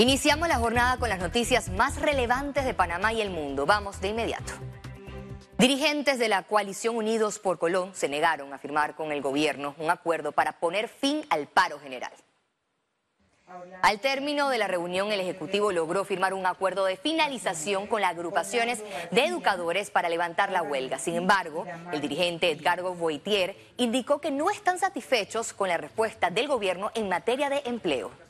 [0.00, 3.66] Iniciamos la jornada con las noticias más relevantes de Panamá y el mundo.
[3.66, 4.54] Vamos de inmediato.
[5.58, 9.90] Dirigentes de la coalición Unidos por Colón se negaron a firmar con el gobierno un
[9.90, 12.12] acuerdo para poner fin al paro general.
[13.82, 18.12] Al término de la reunión, el Ejecutivo logró firmar un acuerdo de finalización con las
[18.12, 20.98] agrupaciones de educadores para levantar la huelga.
[20.98, 26.48] Sin embargo, el dirigente Edgardo Boitier indicó que no están satisfechos con la respuesta del
[26.48, 28.29] gobierno en materia de empleo.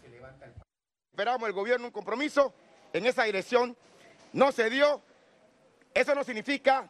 [1.21, 2.55] Esperamos el gobierno un compromiso
[2.95, 3.77] en esa dirección,
[4.33, 5.03] no se dio.
[5.93, 6.89] Eso no significa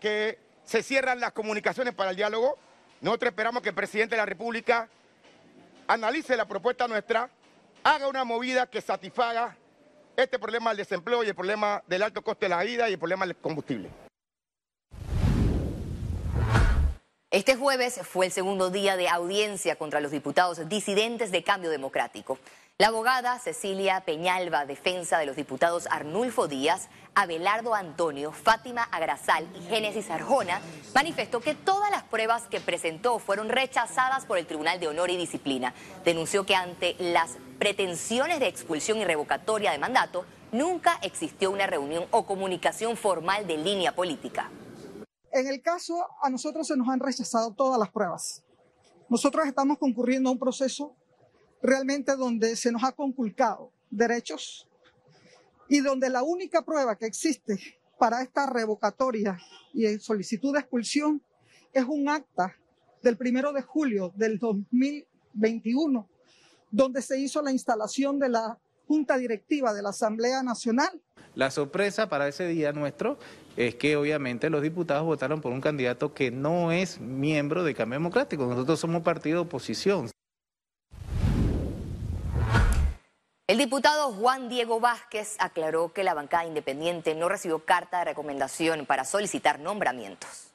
[0.00, 2.56] que se cierran las comunicaciones para el diálogo.
[3.02, 4.88] Nosotros esperamos que el presidente de la República
[5.86, 7.28] analice la propuesta nuestra
[7.84, 9.54] haga una movida que satisfaga
[10.16, 12.98] este problema del desempleo y el problema del alto coste de la vida y el
[12.98, 13.90] problema del combustible.
[17.30, 22.38] Este jueves fue el segundo día de audiencia contra los diputados disidentes de Cambio Democrático.
[22.80, 29.62] La abogada Cecilia Peñalba, defensa de los diputados Arnulfo Díaz, Abelardo Antonio, Fátima Agrasal y
[29.62, 30.60] Génesis Arjona,
[30.94, 35.16] manifestó que todas las pruebas que presentó fueron rechazadas por el Tribunal de Honor y
[35.16, 35.74] Disciplina.
[36.04, 42.04] Denunció que ante las pretensiones de expulsión y revocatoria de mandato, nunca existió una reunión
[42.12, 44.52] o comunicación formal de línea política.
[45.32, 48.44] En el caso, a nosotros se nos han rechazado todas las pruebas.
[49.08, 50.94] Nosotros estamos concurriendo a un proceso
[51.62, 54.68] realmente donde se nos ha conculcado derechos
[55.68, 59.38] y donde la única prueba que existe para esta revocatoria
[59.74, 61.22] y solicitud de expulsión
[61.72, 62.56] es un acta
[63.02, 66.08] del primero de julio del 2021,
[66.70, 71.02] donde se hizo la instalación de la Junta Directiva de la Asamblea Nacional.
[71.34, 73.18] La sorpresa para ese día nuestro
[73.56, 77.98] es que obviamente los diputados votaron por un candidato que no es miembro de Cambio
[77.98, 78.46] Democrático.
[78.46, 80.08] Nosotros somos partido de oposición.
[83.48, 88.84] El diputado Juan Diego Vázquez aclaró que la bancada independiente no recibió carta de recomendación
[88.84, 90.52] para solicitar nombramientos.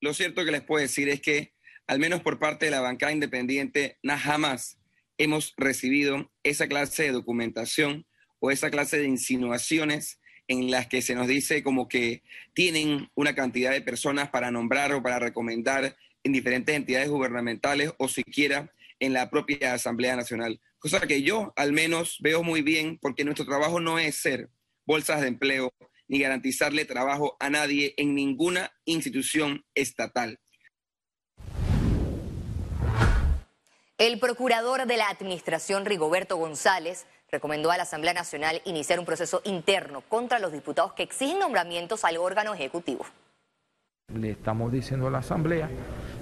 [0.00, 1.52] Lo cierto que les puedo decir es que,
[1.88, 4.78] al menos por parte de la bancada independiente, jamás
[5.18, 8.06] hemos recibido esa clase de documentación
[8.38, 12.22] o esa clase de insinuaciones en las que se nos dice como que
[12.52, 18.06] tienen una cantidad de personas para nombrar o para recomendar en diferentes entidades gubernamentales o
[18.06, 23.24] siquiera en la propia Asamblea Nacional cosa que yo al menos veo muy bien porque
[23.24, 24.50] nuestro trabajo no es ser
[24.84, 25.72] bolsas de empleo
[26.08, 30.38] ni garantizarle trabajo a nadie en ninguna institución estatal.
[33.96, 39.40] El procurador de la Administración, Rigoberto González, recomendó a la Asamblea Nacional iniciar un proceso
[39.44, 43.06] interno contra los diputados que exigen nombramientos al órgano ejecutivo.
[44.12, 45.70] Le estamos diciendo a la Asamblea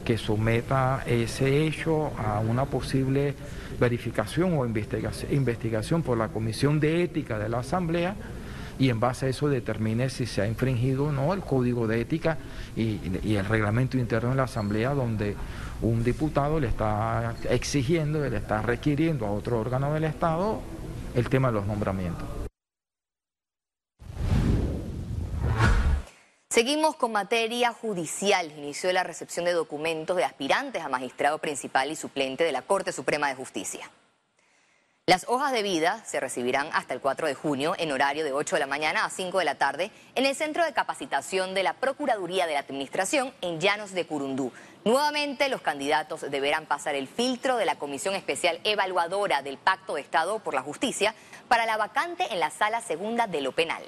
[0.05, 3.35] que someta ese hecho a una posible
[3.79, 8.15] verificación o investigación, por la Comisión de Ética de la Asamblea
[8.79, 12.01] y en base a eso determine si se ha infringido o no el código de
[12.01, 12.39] ética
[12.75, 15.37] y, y, el reglamento interno de la Asamblea donde
[15.83, 20.61] un diputado le está exigiendo, le está requiriendo a otro órgano del Estado
[21.15, 22.42] el tema de los nombramientos.
[26.53, 28.53] Seguimos con materia judicial.
[28.59, 32.93] Inició la recepción de documentos de aspirantes a magistrado principal y suplente de la Corte
[32.93, 33.91] Suprema de Justicia.
[35.07, 38.57] Las hojas de vida se recibirán hasta el 4 de junio en horario de 8
[38.57, 41.73] de la mañana a 5 de la tarde en el Centro de Capacitación de la
[41.73, 44.53] Procuraduría de la Administración en Llanos de Curundú.
[44.85, 50.03] Nuevamente los candidatos deberán pasar el filtro de la Comisión Especial Evaluadora del Pacto de
[50.03, 51.15] Estado por la Justicia
[51.49, 53.85] para la vacante en la Sala Segunda de lo Penal.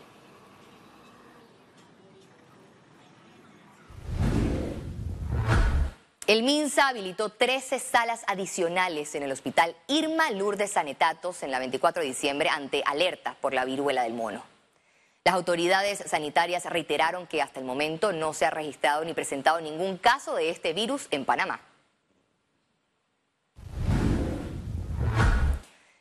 [6.26, 12.00] El MINSA habilitó 13 salas adicionales en el hospital Irma Lourdes Sanetatos en la 24
[12.00, 14.42] de diciembre ante alerta por la viruela del mono.
[15.22, 19.98] Las autoridades sanitarias reiteraron que hasta el momento no se ha registrado ni presentado ningún
[19.98, 21.60] caso de este virus en Panamá.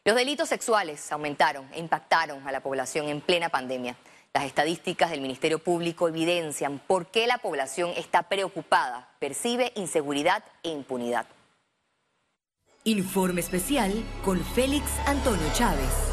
[0.06, 3.98] Los delitos sexuales aumentaron e impactaron a la población en plena pandemia.
[4.36, 10.70] Las estadísticas del Ministerio Público evidencian por qué la población está preocupada, percibe inseguridad e
[10.70, 11.28] impunidad.
[12.84, 13.94] Informe especial
[14.26, 16.13] con Félix Antonio Chávez.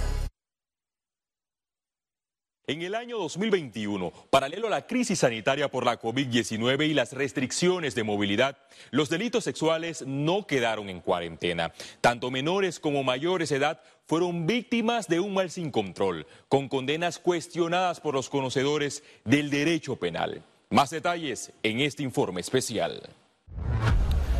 [2.70, 7.96] En el año 2021, paralelo a la crisis sanitaria por la COVID-19 y las restricciones
[7.96, 8.58] de movilidad,
[8.92, 11.72] los delitos sexuales no quedaron en cuarentena.
[12.00, 17.18] Tanto menores como mayores de edad fueron víctimas de un mal sin control, con condenas
[17.18, 20.44] cuestionadas por los conocedores del derecho penal.
[20.68, 23.02] Más detalles en este informe especial.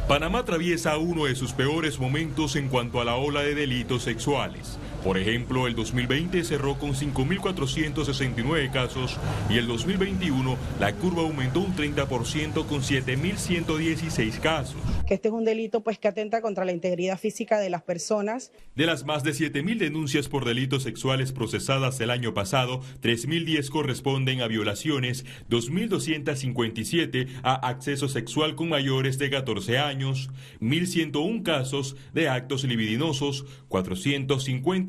[0.06, 4.78] Panamá atraviesa uno de sus peores momentos en cuanto a la ola de delitos sexuales.
[5.04, 9.18] Por ejemplo, el 2020 cerró con 5.469 casos
[9.48, 14.76] y el 2021 la curva aumentó un 30% con 7.116 casos.
[15.06, 18.52] Que este es un delito pues que atenta contra la integridad física de las personas.
[18.76, 24.42] De las más de 7.000 denuncias por delitos sexuales procesadas el año pasado, 3.010 corresponden
[24.42, 30.28] a violaciones, 2.257 a acceso sexual con mayores de 14 años,
[30.60, 33.46] 1.101 casos de actos libidinosos,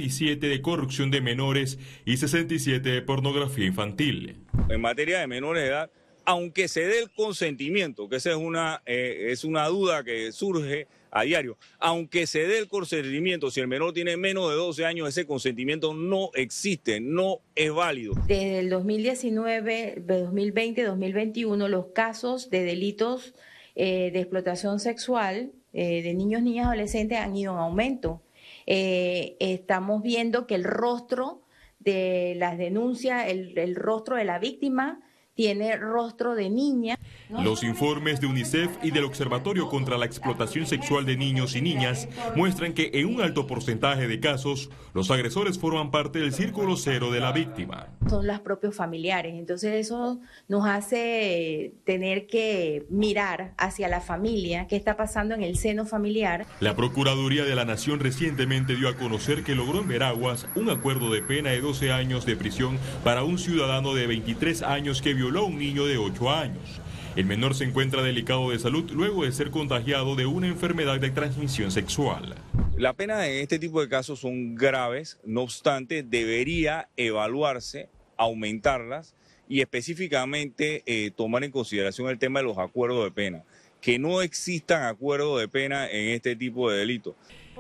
[0.02, 4.38] 457 de corrupción de menores y 67 de pornografía infantil.
[4.70, 5.92] En materia de menores de edad,
[6.26, 10.88] aunque se dé el consentimiento, que esa es una, eh, es una duda que surge
[11.12, 15.10] a diario, aunque se dé el consentimiento, si el menor tiene menos de 12 años,
[15.10, 18.14] ese consentimiento no existe, no es válido.
[18.28, 23.34] Desde el 2019, 2020, 2021, los casos de delitos
[23.76, 28.22] eh, de explotación sexual eh, de niños, niñas, adolescentes han ido en aumento.
[28.66, 31.42] Estamos viendo que el rostro
[31.80, 35.02] de las denuncias, el rostro de la víctima,
[35.34, 37.00] tiene rostro de niña.
[37.30, 42.08] Los informes de UNICEF y del Observatorio contra la Explotación Sexual de Niños y Niñas
[42.36, 47.12] muestran que en un alto porcentaje de casos los agresores forman parte del círculo cero
[47.12, 47.88] de la víctima.
[48.10, 54.76] Son los propios familiares, entonces eso nos hace tener que mirar hacia la familia, qué
[54.76, 56.46] está pasando en el seno familiar.
[56.60, 61.12] La Procuraduría de la Nación recientemente dio a conocer que logró en Veraguas un acuerdo
[61.12, 65.42] de pena de 12 años de prisión para un ciudadano de 23 años que violó
[65.42, 66.82] a un niño de 8 años.
[67.16, 71.12] El menor se encuentra delicado de salud luego de ser contagiado de una enfermedad de
[71.12, 72.36] transmisión sexual.
[72.82, 79.14] La pena en este tipo de casos son graves, no obstante, debería evaluarse, aumentarlas
[79.48, 83.44] y específicamente eh, tomar en consideración el tema de los acuerdos de pena.
[83.82, 87.14] Que no existan acuerdos de pena en este tipo de delitos.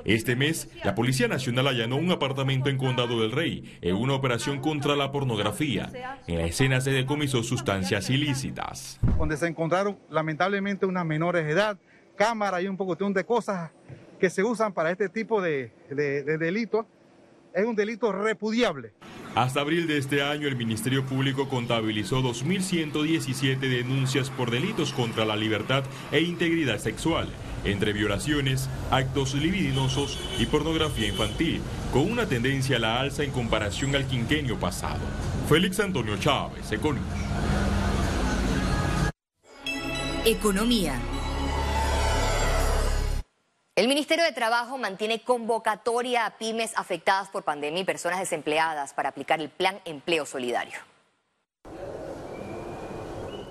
[0.06, 4.60] Este mes, la Policía Nacional allanó un apartamento en Condado del Rey en una operación
[4.60, 5.92] contra la pornografía.
[6.26, 9.00] En la escena se decomisó sustancias ilícitas.
[9.20, 11.78] Donde se encontraron lamentablemente unas menores de edad,
[12.16, 13.70] cámara y un poco de cosas
[14.22, 16.86] que se usan para este tipo de, de, de delitos.
[17.54, 18.94] Es un delito repudiable.
[19.36, 25.36] Hasta abril de este año, el Ministerio Público contabilizó 2.117 denuncias por delitos contra la
[25.36, 27.28] libertad e integridad sexual
[27.64, 31.62] entre violaciones, actos libidinosos y pornografía infantil,
[31.94, 35.02] con una tendencia a la alza en comparación al quinquenio pasado.
[35.48, 37.12] Félix Antonio Chávez, Economía.
[40.26, 41.00] Economía.
[43.82, 49.10] El Ministerio de Trabajo mantiene convocatoria a pymes afectadas por pandemia y personas desempleadas para
[49.10, 50.78] aplicar el Plan Empleo Solidario.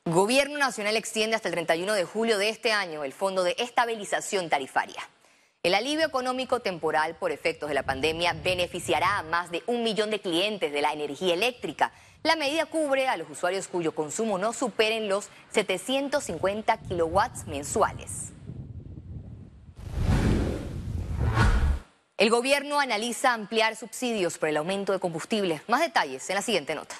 [0.04, 4.48] Gobierno Nacional extiende hasta el 31 de julio de este año el Fondo de Estabilización
[4.48, 5.02] Tarifaria.
[5.68, 10.08] El alivio económico temporal por efectos de la pandemia beneficiará a más de un millón
[10.08, 11.92] de clientes de la energía eléctrica.
[12.22, 18.32] La medida cubre a los usuarios cuyo consumo no superen los 750 kilowatts mensuales.
[22.16, 25.60] El gobierno analiza ampliar subsidios por el aumento de combustible.
[25.68, 26.94] Más detalles en la siguiente nota.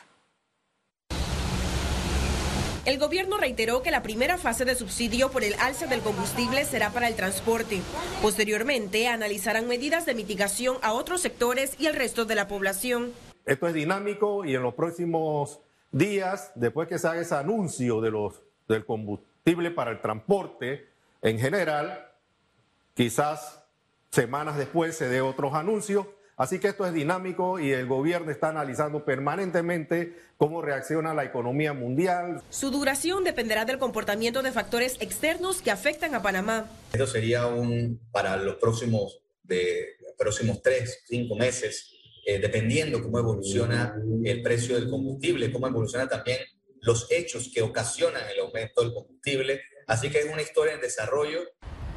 [2.89, 6.89] El gobierno reiteró que la primera fase de subsidio por el alza del combustible será
[6.89, 7.83] para el transporte.
[8.23, 13.13] Posteriormente, analizarán medidas de mitigación a otros sectores y el resto de la población.
[13.45, 15.61] Esto es dinámico y en los próximos
[15.93, 20.89] días, después que se haga ese anuncio de los, del combustible para el transporte
[21.21, 22.11] en general,
[22.95, 23.63] quizás
[24.11, 26.07] semanas después se dé otros anuncios
[26.39, 31.73] Así que esto es dinámico y el gobierno está analizando permanentemente cómo reacciona la economía
[31.73, 32.43] mundial.
[32.49, 36.71] Su duración dependerá del comportamiento de factores externos que afectan a Panamá.
[36.93, 41.93] Esto sería un para los próximos de próximos tres, cinco meses,
[42.25, 46.39] eh, dependiendo cómo evoluciona el precio del combustible, cómo evoluciona también
[46.83, 49.61] los hechos que ocasionan el aumento del combustible.
[49.89, 51.41] Así que es una historia en desarrollo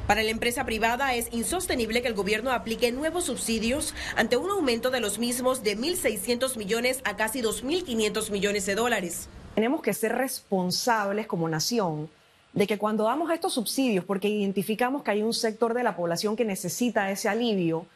[0.06, 4.90] para la empresa privada es insostenible que el gobierno aplique nuevos subsidios ante un aumento
[4.90, 9.28] de los mismos de 1.600 millones a casi 2.500 millones de dólares.
[9.54, 12.10] Tenemos que ser responsables como nación
[12.52, 16.36] de que cuando damos estos subsidios, porque identificamos que hay un sector de la población
[16.36, 17.86] que necesita ese alivio,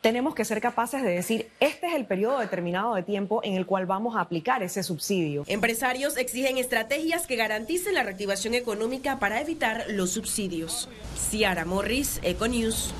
[0.00, 3.66] tenemos que ser capaces de decir, este es el periodo determinado de tiempo en el
[3.66, 5.44] cual vamos a aplicar ese subsidio.
[5.46, 10.88] Empresarios exigen estrategias que garanticen la reactivación económica para evitar los subsidios.
[11.16, 12.94] Ciara Morris, Econews.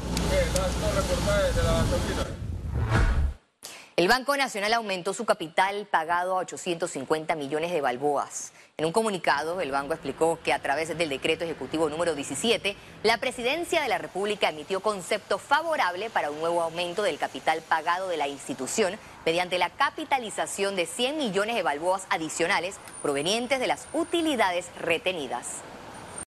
[4.00, 8.54] El Banco Nacional aumentó su capital pagado a 850 millones de balboas.
[8.78, 13.19] En un comunicado, el banco explicó que a través del decreto ejecutivo número 17, la
[13.19, 18.16] presidencia de la República emitió concepto favorable para un nuevo aumento del capital pagado de
[18.16, 24.71] la institución mediante la capitalización de 100 millones de balboas adicionales provenientes de las utilidades
[24.80, 25.61] retenidas.